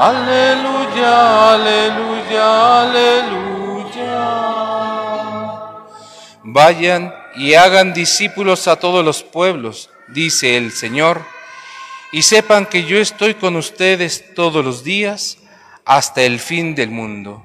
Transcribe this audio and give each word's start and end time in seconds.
aleluya. 0.00 0.80
Aleluya, 1.00 2.82
aleluya. 2.82 3.40
Vayan 6.42 7.14
y 7.36 7.54
hagan 7.54 7.92
discípulos 7.92 8.66
a 8.68 8.76
todos 8.76 9.04
los 9.04 9.22
pueblos, 9.22 9.90
dice 10.08 10.56
el 10.56 10.72
Señor, 10.72 11.22
y 12.12 12.22
sepan 12.22 12.66
que 12.66 12.84
yo 12.84 12.98
estoy 12.98 13.34
con 13.34 13.56
ustedes 13.56 14.34
todos 14.34 14.64
los 14.64 14.82
días 14.84 15.38
hasta 15.84 16.22
el 16.22 16.38
fin 16.40 16.74
del 16.74 16.90
mundo. 16.90 17.44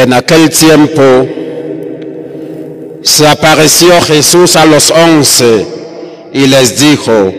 En 0.00 0.14
aquel 0.14 0.48
tiempo 0.48 1.28
se 3.02 3.26
apareció 3.28 4.00
Jesús 4.00 4.56
a 4.56 4.64
los 4.64 4.90
once 4.90 5.66
y 6.32 6.46
les 6.46 6.80
dijo, 6.80 7.30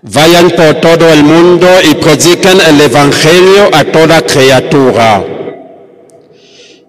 vayan 0.00 0.48
por 0.52 0.76
todo 0.76 1.12
el 1.12 1.22
mundo 1.24 1.68
y 1.90 1.94
prediquen 1.96 2.58
el 2.58 2.80
Evangelio 2.80 3.68
a 3.70 3.84
toda 3.84 4.22
criatura. 4.22 5.22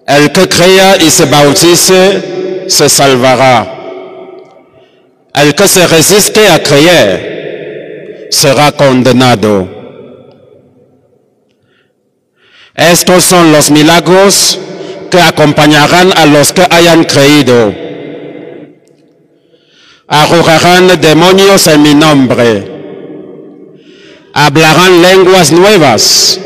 El 0.08 0.32
que 0.32 0.48
crea 0.48 0.96
y 0.96 1.10
se 1.10 1.26
bautice 1.26 2.70
se 2.70 2.88
salvará. 2.88 3.76
El 5.34 5.54
que 5.56 5.68
se 5.68 5.86
resiste 5.88 6.48
a 6.48 6.64
creer 6.64 8.30
será 8.32 8.72
condenado. 8.72 9.79
Estos 12.80 13.26
son 13.26 13.52
los 13.52 13.72
milagros 13.72 14.58
que 15.12 15.20
acompañarán 15.22 16.14
a 16.16 16.26
los 16.26 16.54
que 16.54 16.66
hayan 16.70 17.04
creído. 17.04 17.76
Arrojarán 20.08 20.88
demonios 21.02 21.68
en 21.68 21.82
mi 21.82 21.94
nombre. 21.94 22.72
Hablarán 24.34 25.02
lenguas 25.02 25.52
nuevas. 25.52 26.40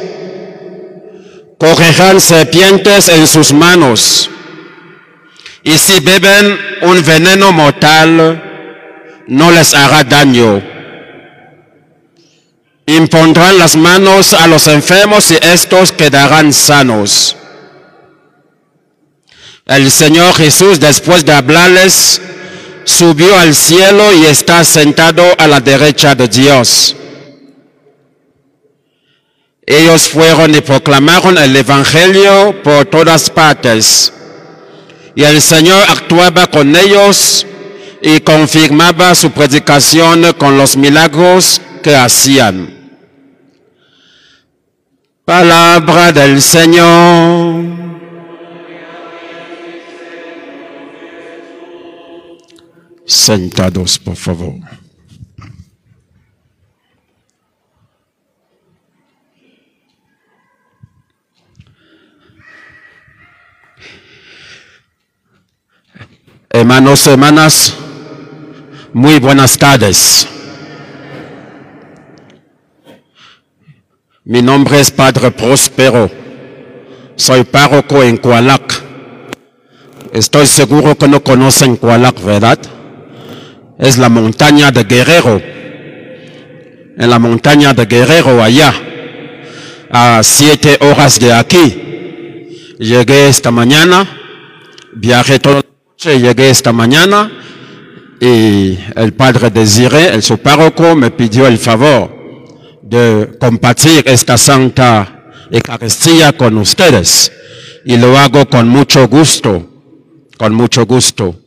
Correrán 1.59 2.19
serpientes 2.19 3.09
en 3.09 3.27
sus 3.27 3.53
manos. 3.53 4.27
Y 5.61 5.77
si 5.77 5.99
beben 5.99 6.57
un 6.81 7.05
veneno 7.05 7.51
mortal, 7.51 9.21
no 9.27 9.51
les 9.51 9.75
hará 9.75 10.03
daño. 10.03 10.72
Impondrán 12.85 13.57
las 13.57 13.75
manos 13.77 14.33
a 14.33 14.47
los 14.47 14.67
enfermos 14.67 15.31
y 15.31 15.37
estos 15.41 15.91
quedarán 15.91 16.51
sanos. 16.51 17.37
El 19.65 19.89
Señor 19.89 20.33
Jesús, 20.33 20.81
después 20.81 21.23
de 21.23 21.33
hablarles, 21.33 22.21
subió 22.83 23.37
al 23.39 23.55
cielo 23.55 24.13
y 24.13 24.25
está 24.25 24.65
sentado 24.65 25.23
a 25.37 25.47
la 25.47 25.61
derecha 25.61 26.13
de 26.13 26.27
Dios. 26.27 26.97
Ellos 29.65 30.09
fueron 30.09 30.53
y 30.53 30.59
proclamaron 30.59 31.37
el 31.37 31.55
Evangelio 31.55 32.61
por 32.63 32.85
todas 32.87 33.29
partes. 33.29 34.11
Y 35.15 35.23
el 35.23 35.41
Señor 35.41 35.81
actuaba 35.87 36.47
con 36.47 36.75
ellos 36.75 37.45
y 38.01 38.19
confirmaba 38.19 39.15
su 39.15 39.31
predicación 39.31 40.33
con 40.33 40.57
los 40.57 40.75
milagros 40.75 41.61
que 41.83 41.95
hacían. 41.95 42.81
Palabra 45.25 46.11
del 46.11 46.41
Señor. 46.41 47.83
Sentados, 53.05 53.99
por 53.99 54.15
favor. 54.15 54.55
Hermanos, 66.49 67.05
hermanas, 67.07 67.75
muy 68.93 69.19
buenas 69.19 69.57
tardes. 69.57 70.32
Mi 74.25 74.41
nombre 74.41 74.79
es 74.79 74.89
Padre 74.89 75.31
Próspero. 75.31 76.09
Soy 77.17 77.43
párroco 77.43 78.01
en 78.01 78.15
Cualac. 78.15 78.81
Estoy 80.13 80.45
seguro 80.45 80.97
que 80.97 81.09
no 81.09 81.21
conocen 81.21 81.75
Cualac, 81.75 82.23
¿verdad? 82.23 82.57
Es 83.77 83.97
la 83.97 84.07
montaña 84.07 84.71
de 84.71 84.85
Guerrero. 84.85 85.41
En 86.97 87.09
la 87.09 87.19
montaña 87.19 87.73
de 87.73 87.85
Guerrero, 87.85 88.41
allá, 88.41 88.73
a 89.91 90.21
siete 90.23 90.77
horas 90.79 91.19
de 91.19 91.33
aquí. 91.33 92.77
Llegué 92.79 93.27
esta 93.27 93.51
mañana, 93.51 94.07
viajé 94.93 95.39
toda 95.39 95.55
la 95.55 95.65
noche, 95.89 96.21
llegué 96.21 96.49
esta 96.49 96.71
mañana 96.71 97.29
y 98.21 98.79
el 98.95 99.11
Padre 99.17 99.49
Desiré, 99.49 100.13
el 100.13 100.23
su 100.23 100.37
párroco, 100.37 100.95
me 100.95 101.11
pidió 101.11 101.45
el 101.45 101.57
favor 101.57 102.12
de 102.83 103.37
compartir 103.39 104.03
esta 104.05 104.37
santa 104.37 105.23
Eucaristía 105.49 106.33
con 106.33 106.57
ustedes. 106.57 107.31
Y 107.85 107.97
lo 107.97 108.17
hago 108.17 108.47
con 108.47 108.67
mucho 108.67 109.07
gusto, 109.07 109.69
con 110.37 110.53
mucho 110.53 110.85
gusto. 110.85 111.39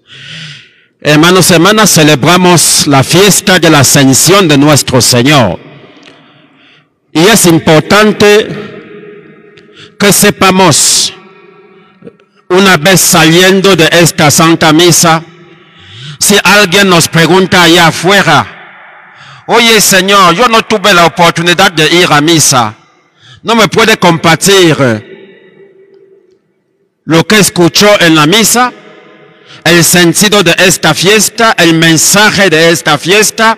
Hermanos 1.01 1.51
y 1.51 1.55
hermanas, 1.55 1.91
celebramos 1.91 2.87
la 2.87 3.05
fiesta 3.05 3.59
de 3.59 3.71
la 3.71 3.81
ascensión 3.81 4.49
de 4.49 4.59
nuestro 4.59 5.01
Señor. 5.01 5.59
Y 7.13 7.21
es 7.21 7.47
importante 7.47 8.49
que 9.99 10.13
sepamos, 10.13 11.13
una 12.49 12.77
vez 12.77 13.01
saliendo 13.01 13.77
de 13.77 13.89
esta 13.93 14.31
santa 14.31 14.72
misa, 14.72 15.22
si 16.19 16.37
alguien 16.43 16.89
nos 16.89 17.09
pregunta 17.09 17.63
allá 17.63 17.89
afuera, 17.89 18.56
Oye, 19.47 19.81
Señor, 19.81 20.34
yo 20.34 20.48
no 20.48 20.63
tuve 20.63 20.93
la 20.93 21.07
oportunidad 21.07 21.71
de 21.71 21.89
ir 21.95 22.07
a 22.10 22.21
misa. 22.21 22.75
¿No 23.43 23.54
me 23.54 23.69
puede 23.69 23.97
compartir 23.97 24.77
lo 27.04 27.25
que 27.27 27.39
escuchó 27.39 28.01
en 28.01 28.16
la 28.16 28.27
misa? 28.27 28.72
El 29.63 29.84
sentido 29.84 30.43
de 30.43 30.54
esta 30.59 30.95
fiesta, 30.95 31.54
el 31.59 31.75
mensaje 31.75 32.51
de 32.51 32.71
esta 32.71 32.98
fiesta, 32.98 33.57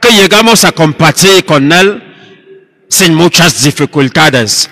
que 0.00 0.10
llegamos 0.10 0.64
a 0.64 0.72
compartir 0.72 1.44
con 1.44 1.70
Él 1.70 2.02
sin 2.88 3.14
muchas 3.14 3.62
dificultades. 3.62 4.70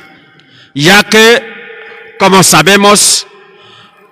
Ya 0.74 1.02
que, 1.02 2.16
como 2.18 2.42
sabemos, 2.42 3.26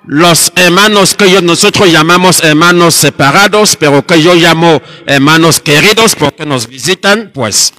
los 0.07 0.53
hermanos 0.55 1.15
que 1.15 1.31
yo, 1.31 1.43
nosotros 1.43 1.91
llamamos 1.91 2.43
hermanos 2.43 2.95
separados, 2.95 3.77
pero 3.77 4.07
que 4.07 4.23
yo 4.23 4.35
llamo 4.35 4.81
hermanos 5.07 5.61
queridos 5.61 6.15
porque 6.15 6.47
nos 6.47 6.69
visitan, 6.69 7.31
pues, 7.35 7.73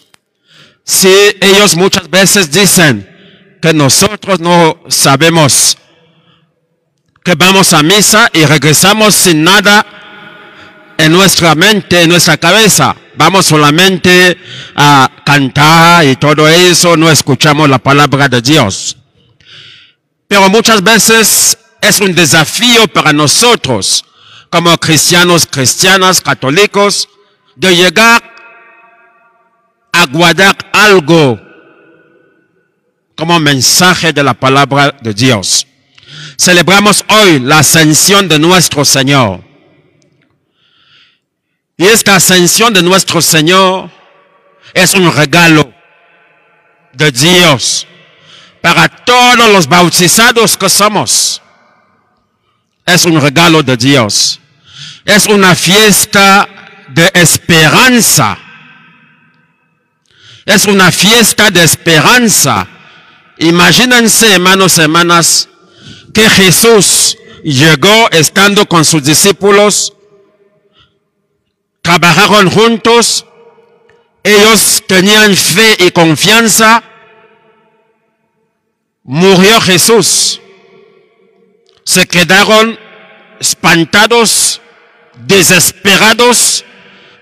si 0.83 1.09
ellos 1.41 1.75
muchas 1.75 2.09
veces 2.09 2.51
dicen 2.51 3.09
que 3.61 3.73
nosotros 3.73 4.39
no 4.39 4.81
sabemos 4.89 5.77
que 7.23 7.35
vamos 7.35 7.73
a 7.73 7.83
misa 7.83 8.29
y 8.33 8.45
regresamos 8.45 9.13
sin 9.13 9.43
nada 9.43 9.85
en 10.97 11.11
nuestra 11.11 11.55
mente, 11.55 12.01
en 12.01 12.09
nuestra 12.09 12.37
cabeza. 12.37 12.95
Vamos 13.15 13.47
solamente 13.47 14.37
a 14.75 15.09
cantar 15.25 16.05
y 16.05 16.15
todo 16.15 16.47
eso, 16.47 16.95
no 16.95 17.09
escuchamos 17.09 17.69
la 17.69 17.79
palabra 17.79 18.29
de 18.29 18.41
Dios. 18.41 18.95
Pero 20.27 20.49
muchas 20.49 20.83
veces 20.83 21.57
es 21.87 22.01
un 22.01 22.13
desafío 22.13 22.87
para 22.87 23.13
nosotros, 23.13 24.03
como 24.49 24.77
cristianos, 24.77 25.47
cristianas, 25.49 26.21
católicos, 26.21 27.07
de 27.55 27.75
llegar 27.75 28.21
a 29.91 30.05
guardar 30.05 30.55
algo 30.73 31.39
como 33.15 33.39
mensaje 33.39 34.13
de 34.13 34.23
la 34.23 34.33
palabra 34.33 34.95
de 35.01 35.13
Dios. 35.13 35.65
Celebramos 36.37 37.03
hoy 37.09 37.39
la 37.39 37.59
ascensión 37.59 38.27
de 38.27 38.37
nuestro 38.37 38.85
Señor. 38.85 39.43
Y 41.77 41.85
esta 41.85 42.15
ascensión 42.15 42.73
de 42.73 42.83
nuestro 42.83 43.21
Señor 43.21 43.89
es 44.73 44.93
un 44.93 45.11
regalo 45.11 45.73
de 46.93 47.11
Dios 47.11 47.87
para 48.61 48.87
todos 48.87 49.49
los 49.51 49.67
bautizados 49.67 50.57
que 50.57 50.69
somos. 50.69 51.41
Es 52.87 53.03
un 53.05 53.19
regalo 53.21 53.61
de 53.61 53.75
Dios. 53.75 54.39
Es 55.03 55.27
una 55.27 55.53
fiesta 55.55 56.47
de 56.87 57.11
esperanza. 57.13 58.37
Es 60.45 60.65
una 60.65 60.89
fiesta 60.91 61.51
de 61.51 61.63
esperanza. 61.63 62.65
Imagínense, 63.39 64.33
hermanos 64.33 64.77
hermanas, 64.77 65.49
que 66.13 66.29
Jesús 66.29 67.17
llegó 67.43 68.09
estando 68.11 68.65
con 68.67 68.85
sus 68.85 69.03
discípulos, 69.03 69.93
trabajaron 71.81 72.49
juntos, 72.49 73.25
ellos 74.23 74.81
tenían 74.87 75.35
fe 75.35 75.75
y 75.79 75.91
confianza, 75.91 76.81
murió 79.03 79.59
Jesús, 79.59 80.39
se 81.87 82.05
quedaron 82.05 82.77
espantados, 83.39 84.59
desesperados, 85.25 86.65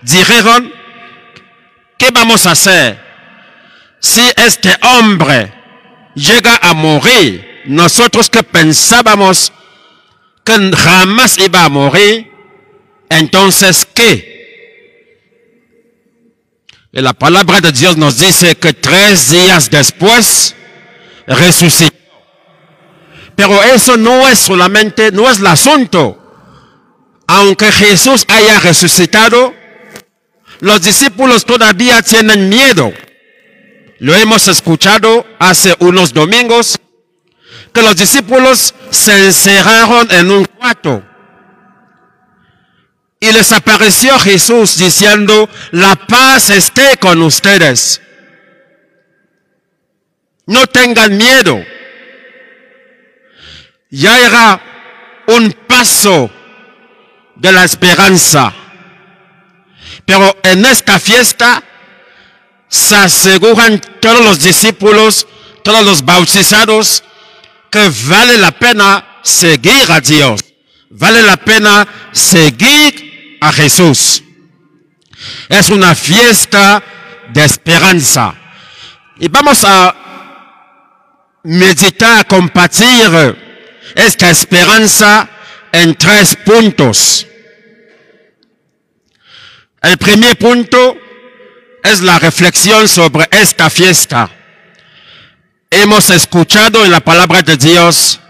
dijeron, 0.02 0.72
¿qué 1.96 2.10
vamos 2.10 2.46
a 2.46 2.50
hacer 2.50 3.00
si 4.00 4.22
este 4.34 4.74
hombre 4.82 5.54
llega 6.16 6.58
a 6.60 6.74
morir? 6.74 7.62
Nosotros 7.66 8.28
que 8.28 8.42
pensábamos 8.42 9.52
que 10.42 10.72
jamás 10.76 11.38
iba 11.38 11.62
a 11.62 11.68
morir, 11.68 12.28
entonces 13.08 13.86
¿qué? 13.94 14.34
Y 16.90 17.00
la 17.00 17.12
palabra 17.12 17.60
de 17.60 17.70
Dios 17.70 17.96
nos 17.96 18.18
dice 18.18 18.56
que 18.56 18.72
tres 18.72 19.30
días 19.30 19.70
después 19.70 20.56
resucitó. 21.28 21.95
Pero 23.36 23.62
eso 23.62 23.96
no 23.96 24.26
es 24.26 24.38
solamente, 24.38 25.12
no 25.12 25.30
es 25.30 25.38
el 25.38 25.46
asunto. 25.46 26.22
Aunque 27.26 27.70
Jesús 27.70 28.24
haya 28.28 28.58
resucitado, 28.60 29.54
los 30.60 30.80
discípulos 30.80 31.44
todavía 31.44 32.00
tienen 32.02 32.48
miedo. 32.48 32.92
Lo 33.98 34.14
hemos 34.14 34.48
escuchado 34.48 35.26
hace 35.38 35.74
unos 35.80 36.12
domingos 36.12 36.78
que 37.72 37.82
los 37.82 37.96
discípulos 37.96 38.74
se 38.90 39.26
encerraron 39.26 40.10
en 40.10 40.30
un 40.30 40.44
cuarto. 40.46 41.02
Y 43.20 43.32
les 43.32 43.52
apareció 43.52 44.18
Jesús 44.18 44.78
diciendo, 44.78 45.48
la 45.72 45.94
paz 45.94 46.50
esté 46.50 46.96
con 46.98 47.20
ustedes. 47.22 48.00
No 50.46 50.66
tengan 50.66 51.16
miedo. 51.16 51.62
Ya 53.96 54.20
era 54.20 54.60
un 55.28 55.50
paso 55.66 56.30
de 57.34 57.50
la 57.50 57.64
esperanza. 57.64 58.52
Pero 60.04 60.36
en 60.42 60.66
esta 60.66 61.00
fiesta 61.00 61.62
se 62.68 62.94
aseguran 62.94 63.80
todos 63.98 64.22
los 64.22 64.42
discípulos, 64.42 65.26
todos 65.64 65.82
los 65.82 66.04
bautizados, 66.04 67.04
que 67.70 67.90
vale 68.06 68.36
la 68.36 68.50
pena 68.52 69.20
seguir 69.22 69.90
a 69.90 70.00
Dios. 70.00 70.44
Vale 70.90 71.22
la 71.22 71.38
pena 71.38 71.88
seguir 72.12 73.38
a 73.40 73.50
Jesús. 73.50 74.22
Es 75.48 75.70
una 75.70 75.94
fiesta 75.94 76.82
de 77.32 77.46
esperanza. 77.46 78.34
Y 79.18 79.28
vamos 79.28 79.64
a 79.64 79.94
meditar, 81.44 82.26
compartir 82.26 83.45
esta 83.94 84.30
esperanza 84.30 85.28
en 85.72 85.94
tres 85.94 86.36
puntos. 86.36 87.26
El 89.82 89.98
primer 89.98 90.36
punto 90.36 90.96
es 91.82 92.00
la 92.00 92.18
reflexión 92.18 92.88
sobre 92.88 93.28
esta 93.30 93.70
fiesta. 93.70 94.30
Hemos 95.70 96.10
escuchado 96.10 96.84
en 96.84 96.90
la 96.90 97.00
palabra 97.00 97.42
de 97.42 97.56
Dios, 97.56 98.20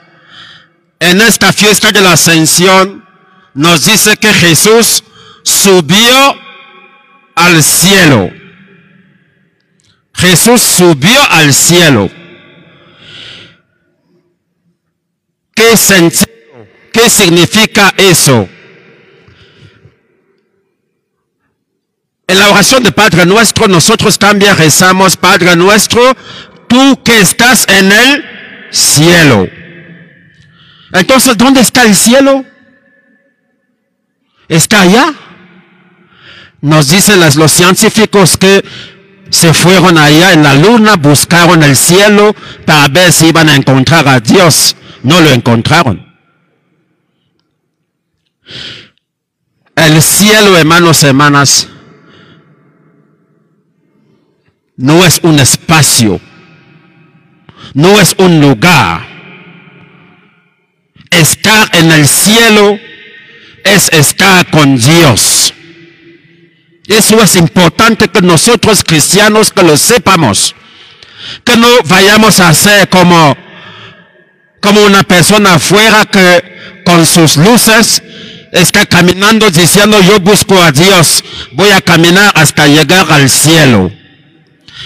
en 0.99 1.21
esta 1.21 1.53
fiesta 1.53 1.93
de 1.93 2.01
la 2.01 2.13
ascensión, 2.13 3.07
nos 3.55 3.87
dice 3.87 4.17
que 4.17 4.33
Jesús 4.35 5.03
subió 5.43 6.35
al 7.35 7.63
cielo. 7.63 8.31
Jesús 10.15 10.61
subió 10.61 11.23
al 11.31 11.55
cielo. 11.55 12.11
¿Qué 15.67 15.77
sentido? 15.77 16.27
¿Qué 16.93 17.11
significa 17.11 17.93
eso? 17.97 18.49
En 22.29 22.39
la 22.39 22.51
oración 22.51 22.85
de 22.85 22.93
Padre 22.93 23.27
Nuestro, 23.27 23.67
nosotros 23.67 24.17
también 24.17 24.57
rezamos, 24.57 25.17
Padre 25.17 25.57
Nuestro, 25.57 26.01
tú 26.69 27.03
que 27.03 27.21
estás 27.21 27.67
en 27.69 27.91
el 27.91 28.25
cielo. 28.71 29.49
Entonces, 30.93 31.37
¿dónde 31.37 31.63
está 31.63 31.83
el 31.83 31.97
cielo? 31.97 32.45
¿Está 34.49 34.83
allá? 34.83 35.13
Nos 36.61 36.91
dicen 36.91 37.19
los 37.19 37.51
científicos 37.51 38.37
que 38.39 38.65
se 39.31 39.53
fueron 39.53 39.99
allá 39.99 40.33
en 40.33 40.45
la 40.45 40.55
luna, 40.55 40.95
buscaron 40.95 41.65
el 41.65 41.75
cielo 41.75 42.37
para 42.65 42.87
ver 42.87 43.13
si 43.13 43.27
iban 43.27 43.49
a 43.49 43.57
encontrar 43.57 44.07
a 44.07 44.21
Dios. 44.21 44.77
No 45.07 45.21
lo 45.21 45.31
encontraron. 45.31 46.05
El 49.77 50.03
cielo, 50.03 50.59
hermanos 50.59 51.05
hermanas, 51.05 51.69
no 54.77 55.07
es 55.07 55.21
un 55.23 55.39
espacio, 55.39 56.21
no 57.73 58.01
es 58.01 58.17
un 58.19 58.41
lugar. 58.41 59.07
Estar 61.09 61.71
en 61.77 61.93
el 61.93 62.09
cielo 62.09 62.77
es 63.63 63.89
estar 63.93 64.51
con 64.51 64.77
Dios. 64.77 65.55
Eso 66.89 67.23
es 67.23 67.37
importante 67.37 68.09
que 68.09 68.23
nosotros 68.23 68.83
cristianos 68.83 69.53
que 69.53 69.63
lo 69.63 69.77
sepamos. 69.77 70.53
Que 71.45 71.57
no 71.57 71.69
vayamos 71.85 72.41
a 72.41 72.53
ser 72.53 72.89
como, 72.89 73.46
como 74.67 74.83
una 74.83 75.05
persona 75.05 75.55
afuera 75.55 76.05
que 76.07 76.83
con 76.85 77.07
sus 77.07 77.37
luces 77.37 78.03
está 78.51 78.85
caminando 78.85 79.49
diciendo 79.49 80.01
yo 80.01 80.19
busco 80.19 80.61
a 80.61 80.73
Dios. 80.73 81.23
Voy 81.53 81.71
a 81.71 81.81
caminar 81.81 82.33
hasta 82.35 82.67
llegar 82.67 83.07
al 83.13 83.31
cielo. 83.31 83.93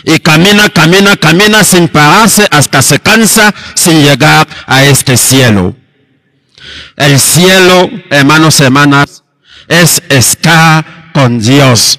Y 0.05 0.19
camina, 0.19 0.69
camina, 0.69 1.17
camina 1.17 1.65
sin 1.65 1.89
pararse 1.89 2.47
hasta 2.51 2.83
se 2.83 3.01
cansa 3.01 3.55
sin 3.75 4.03
llegar 4.03 4.47
a 4.67 4.85
este 4.85 5.17
cielo. 5.17 5.75
El 6.97 7.19
cielo, 7.19 7.89
hermanos 8.11 8.61
hermanas, 8.61 9.25
es 9.67 10.03
estar 10.11 11.11
con 11.15 11.41
Dios. 11.41 11.99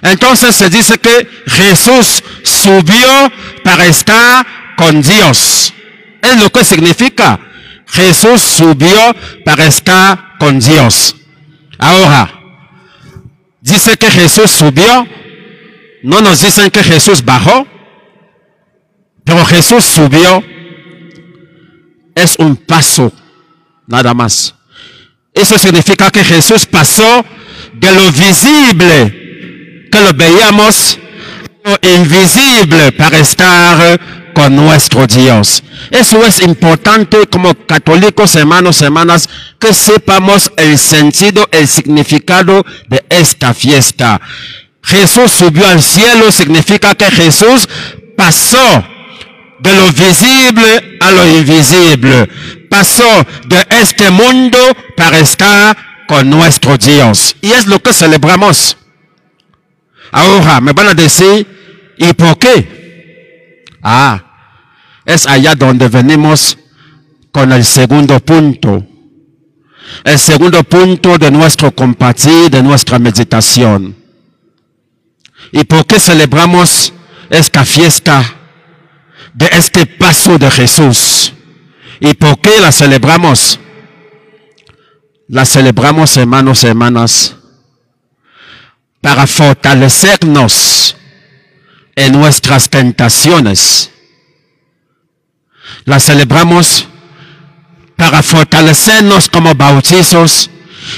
Entonces 0.00 0.54
se 0.54 0.70
dice 0.70 0.96
que 0.96 1.28
Jesús 1.46 2.22
subió 2.42 3.30
para 3.62 3.84
estar 3.84 4.46
con 4.78 5.02
Dios. 5.02 5.74
Es 6.22 6.42
lo 6.42 6.50
que 6.50 6.64
significa. 6.64 7.40
Jesús 7.86 8.40
subió 8.40 9.14
para 9.44 9.66
estar 9.66 10.36
con 10.38 10.60
Dios. 10.60 11.16
Ahora, 11.78 12.30
dice 13.60 13.96
que 13.96 14.10
Jesús 14.10 14.50
subió. 14.50 15.06
No 16.02 16.20
nos 16.20 16.42
dicen 16.42 16.70
que 16.70 16.82
Jesús 16.82 17.24
bajó. 17.24 17.66
Pero 19.24 19.44
Jesús 19.44 19.84
subió. 19.84 20.42
Es 22.14 22.36
un 22.38 22.56
paso 22.56 23.12
nada 23.88 24.14
más. 24.14 24.54
Eso 25.34 25.58
significa 25.58 26.10
que 26.10 26.24
Jesús 26.24 26.66
pasó 26.66 27.24
de 27.74 27.92
lo 27.92 28.12
visible, 28.12 29.88
que 29.90 30.00
lo 30.00 30.12
veíamos, 30.12 30.98
lo 31.64 31.78
invisible 31.94 32.92
para 32.92 33.18
estar 33.18 34.00
con 34.38 34.54
nuestro 34.54 35.04
Dios. 35.08 35.64
Eso 35.90 36.24
es 36.24 36.38
importante 36.38 37.26
como 37.26 37.52
católicos, 37.66 38.36
hermanos, 38.36 38.80
hermanas, 38.82 39.28
que 39.58 39.74
sepamos 39.74 40.52
el 40.56 40.78
sentido, 40.78 41.48
el 41.50 41.66
significado 41.66 42.64
de 42.88 43.04
esta 43.08 43.52
fiesta. 43.52 44.20
Jesús 44.80 45.32
subió 45.32 45.66
al 45.66 45.82
cielo 45.82 46.30
significa 46.30 46.94
que 46.94 47.10
Jesús 47.10 47.68
pasó 48.16 48.86
de 49.58 49.74
lo 49.74 49.90
visible 49.90 50.98
a 51.00 51.10
lo 51.10 51.26
invisible. 51.26 52.30
Pasó 52.70 53.26
de 53.44 53.66
este 53.70 54.08
mundo 54.12 54.58
para 54.96 55.18
estar 55.18 55.76
con 56.06 56.30
nuestro 56.30 56.78
Dios. 56.78 57.34
Y 57.40 57.50
es 57.50 57.66
lo 57.66 57.82
que 57.82 57.92
celebramos. 57.92 58.76
Ahora 60.12 60.60
me 60.60 60.72
van 60.74 60.86
a 60.86 60.94
decir, 60.94 61.44
¿y 61.98 62.12
por 62.12 62.38
qué? 62.38 63.64
Ah, 63.82 64.27
es 65.08 65.26
allá 65.26 65.54
donde 65.54 65.88
venimos 65.88 66.58
con 67.32 67.50
el 67.50 67.64
segundo 67.64 68.20
punto. 68.20 68.86
El 70.04 70.18
segundo 70.18 70.62
punto 70.64 71.16
de 71.16 71.30
nuestro 71.30 71.74
compartir, 71.74 72.50
de 72.50 72.62
nuestra 72.62 72.98
meditación. 72.98 73.96
¿Y 75.50 75.64
por 75.64 75.86
qué 75.86 75.98
celebramos 75.98 76.92
esta 77.30 77.64
fiesta 77.64 78.22
de 79.32 79.48
este 79.50 79.86
paso 79.86 80.36
de 80.36 80.50
Jesús? 80.50 81.32
¿Y 82.00 82.12
por 82.12 82.38
qué 82.42 82.60
la 82.60 82.70
celebramos? 82.70 83.58
La 85.26 85.46
celebramos, 85.46 86.14
hermanos 86.18 86.64
y 86.64 86.66
hermanas, 86.66 87.34
para 89.00 89.26
fortalecernos 89.26 90.98
en 91.96 92.12
nuestras 92.12 92.68
tentaciones. 92.68 93.90
La 95.88 95.98
celebramos 95.98 96.86
para 97.96 98.22
fortalecernos 98.22 99.30
como 99.30 99.54
bautizos 99.54 100.50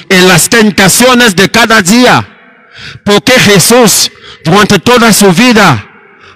en 0.08 0.26
las 0.26 0.48
tentaciones 0.48 1.36
de 1.36 1.48
cada 1.48 1.80
día. 1.80 2.26
Porque 3.04 3.38
Jesús 3.38 4.10
durante 4.44 4.80
toda 4.80 5.12
su 5.12 5.32
vida 5.32 5.86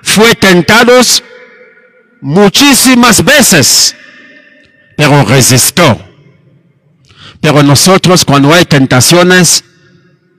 fue 0.03 0.37
tentado 0.37 0.93
muchísimas 2.21 3.25
veces, 3.25 3.97
pero 4.97 5.25
resistió. 5.25 5.99
Pero 7.41 7.61
nosotros 7.65 8.25
cuando 8.25 8.55
hay 8.55 8.67
tentaciones, 8.67 9.65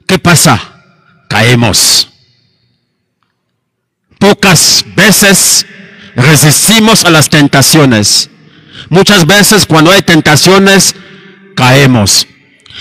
¿qué 0.08 0.20
pasa? 0.20 0.58
Caemos. 1.28 2.08
Pocas 4.18 4.86
veces 4.96 5.66
resistimos 6.16 7.06
a 7.06 7.10
las 7.10 7.30
tentaciones. 7.30 8.30
Muchas 8.90 9.26
veces 9.26 9.66
cuando 9.66 9.92
hay 9.92 10.02
tentaciones, 10.02 10.96
caemos. 11.56 12.28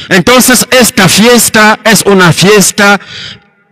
Entonces 0.09 0.67
esta 0.71 1.09
fiesta 1.09 1.79
es 1.85 2.03
una 2.03 2.33
fiesta 2.33 3.01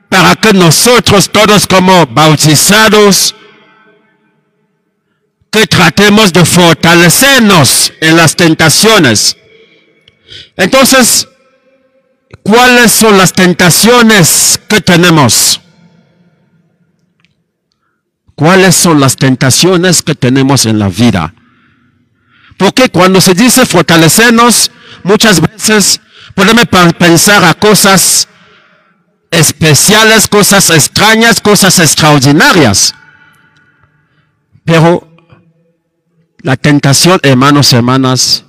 para 0.08 0.36
que 0.36 0.52
nosotros 0.52 1.30
todos 1.32 1.66
como 1.66 2.06
bautizados, 2.06 3.34
que 5.50 5.66
tratemos 5.66 6.32
de 6.32 6.44
fortalecernos 6.44 7.92
en 8.00 8.16
las 8.16 8.36
tentaciones. 8.36 9.36
Entonces, 10.56 11.28
¿cuáles 12.42 12.92
son 12.92 13.16
las 13.18 13.32
tentaciones 13.32 14.60
que 14.68 14.80
tenemos? 14.80 15.61
¿Cuáles 18.42 18.74
son 18.74 18.98
las 18.98 19.14
tentaciones 19.14 20.02
que 20.02 20.16
tenemos 20.16 20.66
en 20.66 20.80
la 20.80 20.88
vida? 20.88 21.32
Porque 22.56 22.88
cuando 22.88 23.20
se 23.20 23.34
dice 23.34 23.64
fortalecernos, 23.64 24.72
muchas 25.04 25.40
veces 25.40 26.00
podemos 26.34 26.64
pensar 26.98 27.44
a 27.44 27.54
cosas 27.54 28.26
especiales, 29.30 30.26
cosas 30.26 30.70
extrañas, 30.70 31.40
cosas 31.40 31.78
extraordinarias. 31.78 32.96
Pero 34.64 35.08
la 36.40 36.56
tentación, 36.56 37.20
hermanos, 37.22 37.72
hermanas, 37.72 38.44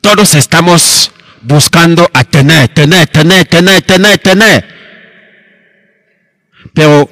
todos 0.00 0.34
estamos 0.34 1.12
buscando 1.42 2.10
a 2.12 2.24
tener, 2.24 2.66
tener, 2.70 3.06
tener, 3.06 3.46
tener, 3.46 3.82
tener, 3.82 4.18
tener. 4.18 4.68
Pero 6.74 7.08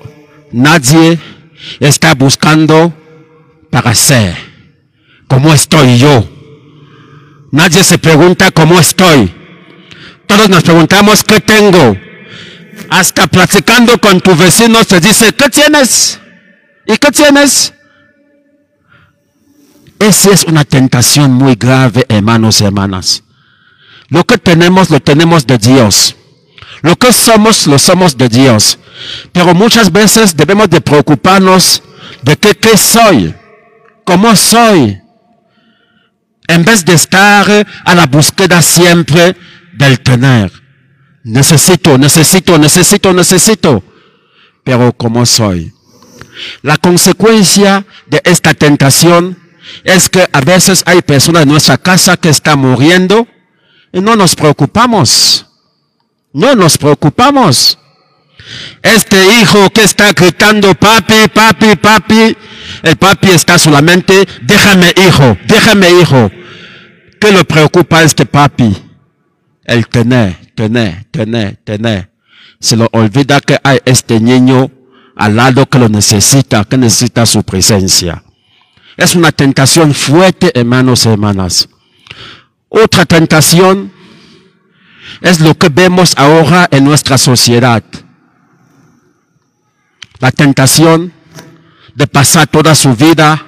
nadie 0.50 1.38
está 1.80 2.14
buscando 2.14 2.94
para 3.70 3.94
ser. 3.94 4.36
¿Cómo 5.28 5.52
estoy 5.52 5.98
yo? 5.98 6.28
Nadie 7.50 7.84
se 7.84 7.98
pregunta 7.98 8.50
cómo 8.50 8.78
estoy. 8.78 9.34
Todos 10.26 10.48
nos 10.48 10.62
preguntamos 10.62 11.24
qué 11.24 11.40
tengo. 11.40 11.96
Hasta 12.90 13.26
platicando 13.26 13.98
con 13.98 14.20
tu 14.20 14.34
vecino 14.36 14.82
se 14.84 15.00
dice, 15.00 15.32
¿qué 15.32 15.48
tienes? 15.48 16.20
¿Y 16.86 16.96
qué 16.96 17.10
tienes? 17.10 17.74
Esa 19.98 20.30
es 20.30 20.44
una 20.44 20.64
tentación 20.64 21.32
muy 21.32 21.54
grave, 21.56 22.06
hermanos 22.08 22.60
y 22.60 22.64
hermanas. 22.64 23.24
Lo 24.08 24.24
que 24.24 24.38
tenemos, 24.38 24.90
lo 24.90 25.00
tenemos 25.00 25.46
de 25.46 25.58
Dios. 25.58 26.16
Lo 26.82 26.97
que 26.97 27.12
somos, 27.12 27.66
lo 27.66 27.78
somos 27.78 28.16
de 28.16 28.28
Dios. 28.28 28.78
Pero 29.32 29.54
muchas 29.54 29.90
veces 29.90 30.37
debemos 30.37 30.70
de 30.70 30.80
preocuparnos 30.80 31.82
de 32.23 32.37
qué, 32.37 32.54
qué 32.54 32.76
soy, 32.76 33.35
cómo 34.04 34.35
soy, 34.35 35.00
en 36.47 36.64
vez 36.64 36.85
de 36.85 36.94
estar 36.94 37.66
a 37.85 37.94
la 37.94 38.06
búsqueda 38.06 38.62
siempre 38.62 39.37
del 39.75 40.00
tener. 40.00 40.50
Necesito, 41.25 41.99
necesito, 41.99 42.58
necesito, 42.58 43.12
necesito. 43.12 43.82
Pero 44.64 44.92
¿cómo 44.92 45.26
soy? 45.26 45.73
La 46.62 46.76
consecuencia 46.76 47.87
de 48.06 48.20
esta 48.25 48.54
tentación 48.54 49.38
es 49.85 50.08
que 50.08 50.28
a 50.32 50.40
veces 50.40 50.82
hay 50.87 51.02
personas 51.02 51.42
en 51.42 51.50
nuestra 51.50 51.76
casa 51.76 52.16
que 52.16 52.30
están 52.30 52.61
muriendo 52.61 53.26
y 53.92 54.00
no 54.00 54.16
nos 54.16 54.35
preocupamos. 54.35 55.48
No 56.32 56.54
nos 56.54 56.78
preocupamos. 56.78 57.78
Este 58.82 59.16
hijo 59.40 59.70
que 59.70 59.82
está 59.82 60.12
gritando, 60.12 60.75
papi, 60.75 61.28
papi, 61.32 61.76
papi, 61.76 62.37
el 62.82 62.97
papi 62.97 63.30
está 63.30 63.58
solamente, 63.58 64.26
déjame 64.42 64.92
hijo, 65.06 65.37
déjame 65.47 65.90
hijo. 65.90 66.30
¿Qué 67.20 67.32
le 67.32 67.44
preocupa 67.44 67.99
a 67.99 68.02
este 68.04 68.25
papi? 68.25 68.76
El 69.64 69.87
tener, 69.88 70.37
tener, 70.54 71.04
tener, 71.11 71.56
tener. 71.56 72.11
Se 72.61 72.76
lo 72.76 72.88
olvida 72.92 73.40
que 73.40 73.58
hay 73.62 73.80
este 73.85 74.20
niño 74.20 74.70
al 75.16 75.37
lado 75.37 75.66
que 75.66 75.78
lo 75.78 75.88
necesita, 75.88 76.64
que 76.64 76.78
necesita 76.78 77.26
su 77.26 77.42
presencia. 77.42 78.23
Es 78.97 79.14
una 79.14 79.32
tentación 79.32 79.94
fuerte, 79.94 80.52
hermanos 80.54 81.04
y 81.04 81.08
hermanas. 81.11 81.68
Otra 82.68 83.04
tentación 83.04 83.92
es 85.20 85.40
lo 85.40 85.54
que 85.56 85.68
vemos 85.68 86.14
ahora 86.16 86.68
en 86.70 86.84
nuestra 86.84 87.18
sociedad. 87.18 87.82
La 90.20 90.30
tentación 90.30 91.12
de 91.94 92.06
pasar 92.06 92.46
toda 92.46 92.75
su 92.75 92.94
vida 92.94 93.44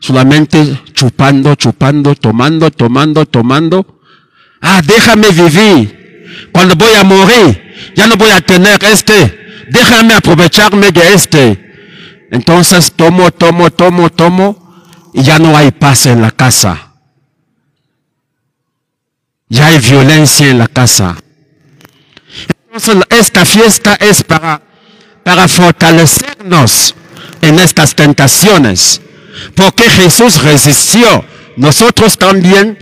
solamente 0.00 0.82
chupando, 0.92 1.54
chupando, 1.54 2.14
tomando, 2.14 2.70
tomando, 2.70 3.26
tomando. 3.26 4.00
Ah, 4.60 4.82
déjame 4.84 5.30
vivir. 5.30 6.48
Cuando 6.52 6.74
voy 6.74 6.94
a 6.94 7.04
morir, 7.04 7.92
ya 7.94 8.06
no 8.06 8.16
voy 8.16 8.30
a 8.30 8.40
tener 8.40 8.82
este. 8.84 9.66
Déjame 9.70 10.14
aprovecharme 10.14 10.90
de 10.92 11.14
este. 11.14 11.66
Entonces 12.30 12.92
tomo, 12.92 13.30
tomo, 13.30 13.70
tomo, 13.70 14.10
tomo 14.10 15.10
y 15.12 15.22
ya 15.22 15.38
no 15.38 15.56
hay 15.56 15.70
paz 15.70 16.06
en 16.06 16.22
la 16.22 16.30
casa. 16.30 16.85
Ya 19.48 19.66
hay 19.66 19.78
violencia 19.78 20.48
en 20.50 20.58
la 20.58 20.68
casa. 20.68 21.16
Entonces 22.72 23.04
esta 23.10 23.44
fiesta 23.44 23.94
es 23.94 24.22
para, 24.22 24.60
para 25.22 25.48
fortalecernos 25.48 26.94
en 27.40 27.58
estas 27.58 27.94
tentaciones. 27.94 29.00
Porque 29.54 29.88
Jesús 29.88 30.42
resistió. 30.42 31.24
Nosotros 31.56 32.18
también 32.18 32.78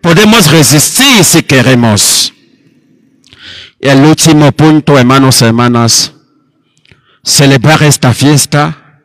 podemos 0.00 0.50
resistir 0.50 1.24
si 1.24 1.42
queremos. 1.42 2.32
Y 3.80 3.88
el 3.88 4.04
último 4.04 4.50
punto, 4.52 4.98
hermanos 4.98 5.40
y 5.40 5.44
hermanas, 5.44 6.12
celebrar 7.22 7.82
esta 7.82 8.12
fiesta 8.12 9.02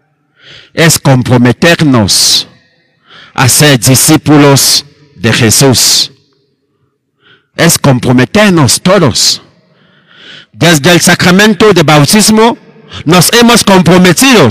es 0.74 0.98
comprometernos 1.00 2.48
a 3.34 3.48
ser 3.48 3.80
discípulos 3.80 4.86
de 5.16 5.34
Jesús. 5.34 6.13
Es 7.56 7.78
comprometernos 7.78 8.82
todos. 8.82 9.42
Desde 10.52 10.92
el 10.92 11.02
sacramento 11.02 11.74
de 11.74 11.84
bautismo 11.84 12.58
nos 13.06 13.32
hemos 13.34 13.64
comprometido 13.64 14.50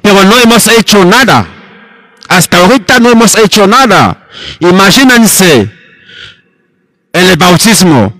pero 0.00 0.24
no 0.24 0.38
hemos 0.38 0.66
hecho 0.68 1.04
nada. 1.04 1.46
Hasta 2.28 2.58
ahorita 2.58 2.98
no 3.00 3.10
hemos 3.10 3.36
hecho 3.36 3.66
nada. 3.66 4.28
Imagínense 4.60 5.70
en 7.12 7.26
el 7.26 7.36
bautismo. 7.36 8.14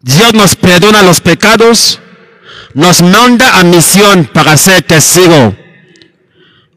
Dios 0.00 0.34
nos 0.34 0.56
perdona 0.56 1.02
los 1.02 1.20
pecados, 1.20 2.00
nos 2.74 3.02
manda 3.02 3.58
a 3.58 3.64
misión 3.64 4.28
para 4.32 4.56
ser 4.56 4.82
testigo. 4.82 5.56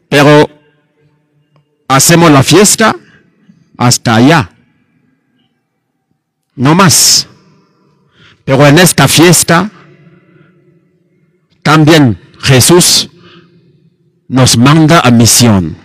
Pero 0.08 0.48
hacemos 1.88 2.30
la 2.30 2.42
fiesta 2.42 2.96
hasta 3.76 4.16
allá. 4.16 4.50
No 6.56 6.74
más. 6.74 7.28
Pero 8.44 8.66
en 8.66 8.78
esta 8.78 9.06
fiesta 9.08 9.70
también 11.62 12.20
Jesús 12.40 13.10
nos 14.28 14.56
manda 14.56 15.00
a 15.00 15.10
misión. 15.10 15.76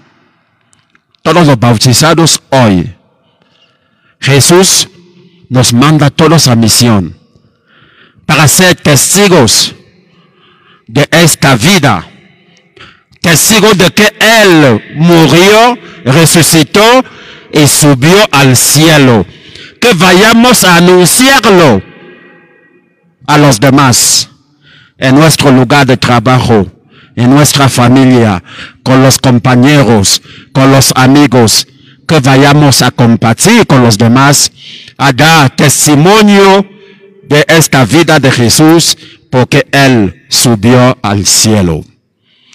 Todos 1.22 1.46
los 1.46 1.60
bautizados 1.60 2.42
hoy. 2.50 2.96
Jesús 4.20 4.88
nos 5.50 5.74
manda 5.74 6.10
todos 6.10 6.48
a 6.48 6.56
misión 6.56 7.18
para 8.26 8.48
ser 8.48 8.76
testigos 8.76 9.76
de 10.88 11.08
esta 11.12 11.56
vida. 11.56 12.08
Testigos 13.20 13.78
de 13.78 13.92
que 13.92 14.14
Él 14.20 14.82
murió, 14.96 15.78
resucitó 16.06 17.04
y 17.52 17.68
subió 17.68 18.16
al 18.32 18.56
cielo. 18.56 19.26
Que 19.82 19.94
vayamos 19.96 20.64
a 20.64 20.78
anunciarlo 20.78 21.82
a 23.28 23.38
los 23.38 23.60
demás 23.60 24.30
en 24.98 25.16
nuestro 25.16 25.52
lugar 25.52 25.86
de 25.88 25.98
trabajo, 25.98 26.68
en 27.16 27.30
nuestra 27.30 27.68
familia, 27.68 28.44
con 28.84 29.02
los 29.02 29.18
compañeros, 29.18 30.22
con 30.54 30.72
los 30.72 30.94
amigos, 30.96 31.68
que 32.08 32.20
vayamos 32.20 32.82
a 32.82 32.92
compartir 32.92 33.66
con 33.66 33.82
los 33.82 33.98
demás, 33.98 34.52
a 34.98 35.12
dar 35.12 35.56
testimonio 35.56 36.66
de 37.24 37.44
esta 37.48 37.84
vida 37.86 38.20
de 38.20 38.32
Jesús, 38.32 38.98
porque 39.32 39.66
Él 39.72 40.26
subió 40.30 40.98
al 41.02 41.26
cielo. 41.26 41.84